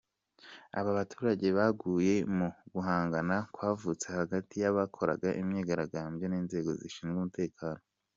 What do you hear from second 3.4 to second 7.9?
kwavutse hagati y’abakoraga imyigaragambyo n’inzego zishinzwe umutekano.